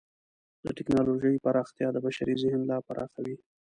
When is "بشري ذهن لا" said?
2.05-2.77